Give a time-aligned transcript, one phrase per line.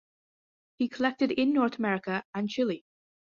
[0.79, 2.83] He collected in North America and Chile.